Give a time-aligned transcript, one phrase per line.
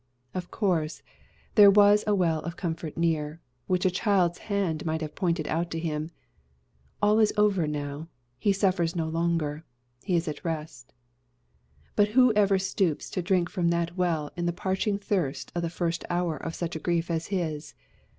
[0.33, 1.03] Of course,
[1.53, 5.69] there was a well of comfort near, which a child's hand might have pointed out
[5.69, 6.09] to him:
[7.03, 8.07] "All is over now;
[8.39, 9.63] he suffers no longer
[10.03, 10.91] he is at rest."
[11.95, 15.69] But who ever stoops to drink from that well in the parching thirst of the
[15.69, 17.75] first hour of such a grief as his?